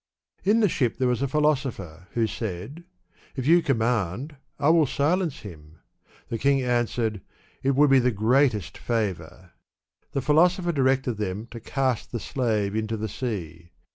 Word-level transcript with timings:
In 0.51 0.61
the 0.61 0.67
ship 0.67 0.97
there 0.97 1.07
was 1.07 1.21
a 1.21 1.27
philosopher, 1.27 2.07
who 2.15 2.25
said," 2.25 2.85
If 3.37 3.45
you 3.45 3.61
command, 3.61 4.35
I 4.57 4.69
will 4.69 4.87
silence 4.87 5.41
him." 5.41 5.77
The 6.29 6.39
king 6.39 6.63
answered, 6.63 7.21
*' 7.41 7.61
It 7.61 7.75
would 7.75 7.91
be 7.91 7.99
the 7.99 8.09
greatest 8.09 8.79
flavor." 8.79 9.51
The 10.13 10.21
philosopher 10.23 10.71
directed 10.71 11.17
them 11.17 11.45
to 11.51 11.59
cast 11.59 12.11
the 12.11 12.19
slave 12.19 12.75
into 12.75 12.97
the 12.97 13.07
sea. 13.09 13.69